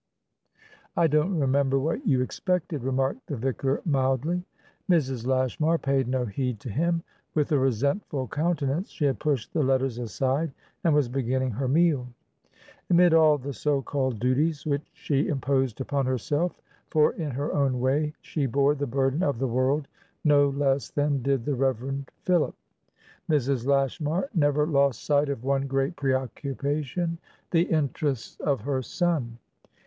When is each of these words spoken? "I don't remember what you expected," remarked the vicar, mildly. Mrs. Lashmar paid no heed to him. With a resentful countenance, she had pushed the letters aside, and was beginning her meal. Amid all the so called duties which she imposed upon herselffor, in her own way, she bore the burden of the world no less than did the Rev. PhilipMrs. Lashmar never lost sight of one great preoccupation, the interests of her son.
"I 0.97 1.05
don't 1.05 1.37
remember 1.37 1.77
what 1.77 2.07
you 2.07 2.21
expected," 2.21 2.83
remarked 2.83 3.27
the 3.27 3.37
vicar, 3.37 3.83
mildly. 3.85 4.43
Mrs. 4.89 5.27
Lashmar 5.27 5.77
paid 5.77 6.07
no 6.07 6.25
heed 6.25 6.59
to 6.61 6.71
him. 6.71 7.03
With 7.35 7.51
a 7.51 7.59
resentful 7.59 8.27
countenance, 8.27 8.89
she 8.89 9.05
had 9.05 9.19
pushed 9.19 9.53
the 9.53 9.61
letters 9.61 9.99
aside, 9.99 10.53
and 10.83 10.95
was 10.95 11.07
beginning 11.07 11.51
her 11.51 11.67
meal. 11.67 12.07
Amid 12.89 13.13
all 13.13 13.37
the 13.37 13.53
so 13.53 13.83
called 13.83 14.19
duties 14.19 14.65
which 14.65 14.81
she 14.93 15.27
imposed 15.27 15.79
upon 15.79 16.07
herselffor, 16.07 17.11
in 17.15 17.29
her 17.29 17.53
own 17.53 17.79
way, 17.79 18.15
she 18.21 18.47
bore 18.47 18.73
the 18.73 18.87
burden 18.87 19.21
of 19.21 19.37
the 19.37 19.45
world 19.45 19.87
no 20.23 20.49
less 20.49 20.89
than 20.89 21.21
did 21.21 21.45
the 21.45 21.53
Rev. 21.53 22.07
PhilipMrs. 22.25 23.67
Lashmar 23.67 24.29
never 24.33 24.65
lost 24.65 25.03
sight 25.03 25.29
of 25.29 25.43
one 25.43 25.67
great 25.67 25.95
preoccupation, 25.95 27.19
the 27.51 27.61
interests 27.65 28.39
of 28.41 28.61
her 28.61 28.81
son. 28.81 29.37